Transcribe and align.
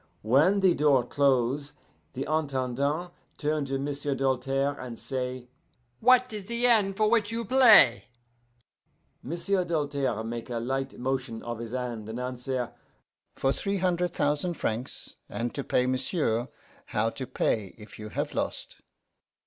"When 0.23 0.61
the 0.61 0.73
door 0.73 1.03
close, 1.05 1.73
the 2.13 2.25
Intendant 2.27 3.11
turn 3.37 3.65
to 3.65 3.77
M'sieu' 3.77 4.15
Doltaire 4.15 4.75
and 4.79 4.97
say, 4.97 5.47
'What 5.99 6.33
is 6.33 6.45
the 6.45 6.65
end 6.65 6.97
for 6.97 7.07
which 7.07 7.31
you 7.31 7.45
play?' 7.45 8.05
M'sieu' 9.21 9.63
Doltaire 9.63 10.23
make 10.23 10.49
a 10.49 10.57
light 10.57 10.97
motion 10.97 11.43
of 11.43 11.59
his 11.59 11.69
hand, 11.73 12.09
and 12.09 12.19
answer, 12.19 12.71
'For 13.35 13.51
three 13.51 13.77
hunder' 13.77 14.07
thousan' 14.07 14.55
francs.' 14.55 15.17
'And 15.29 15.53
to 15.53 15.63
pay, 15.63 15.85
m'sieu', 15.85 16.47
how 16.87 17.11
to 17.11 17.27
pay 17.27 17.75
if 17.77 17.99
you 17.99 18.09
have 18.09 18.33
lost? 18.33 18.77